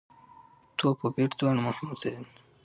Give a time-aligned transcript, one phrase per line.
[0.77, 2.39] توپ او بېټ دواړه مهم وسایل دي.